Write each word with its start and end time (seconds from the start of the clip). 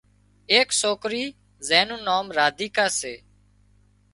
ايڪ 0.51 0.67
سوڪري 0.81 1.25
زين 1.67 1.85
نُون 1.87 2.01
نان 2.07 2.25
راديڪا 2.37 2.85
سي 2.99 3.13